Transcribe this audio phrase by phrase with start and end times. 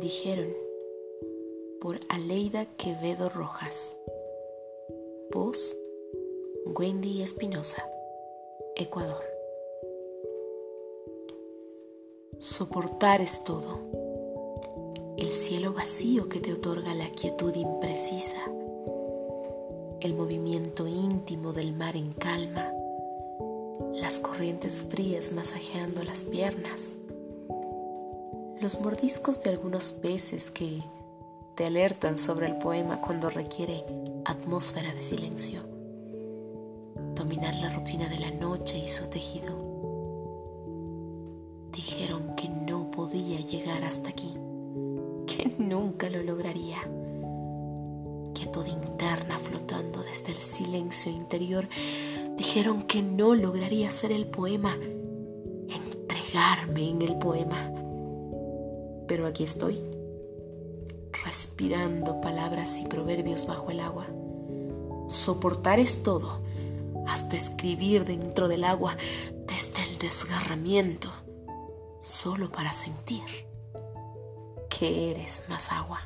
[0.00, 0.52] dijeron
[1.80, 3.98] por Aleida Quevedo Rojas.
[5.32, 5.76] Voz
[6.66, 7.88] Wendy Espinosa,
[8.74, 9.22] Ecuador.
[12.38, 13.78] Soportar es todo.
[15.16, 18.42] El cielo vacío que te otorga la quietud imprecisa.
[20.00, 22.72] El movimiento íntimo del mar en calma.
[23.94, 26.90] Las corrientes frías masajeando las piernas
[28.60, 30.82] los mordiscos de algunos peces que
[31.54, 33.84] te alertan sobre el poema cuando requiere
[34.24, 35.60] atmósfera de silencio,
[37.14, 39.54] dominar la rutina de la noche y su tejido.
[41.72, 44.34] Dijeron que no podía llegar hasta aquí,
[45.26, 46.78] que nunca lo lograría.
[48.34, 51.68] Quietud interna flotando desde el silencio interior,
[52.38, 54.76] dijeron que no lograría ser el poema,
[55.68, 57.85] entregarme en el poema
[59.06, 59.80] pero aquí estoy,
[61.24, 64.06] respirando palabras y proverbios bajo el agua.
[65.08, 66.40] Soportar es todo,
[67.06, 68.96] hasta escribir dentro del agua
[69.46, 71.10] desde el desgarramiento,
[72.00, 73.46] solo para sentir
[74.68, 76.00] que eres más agua.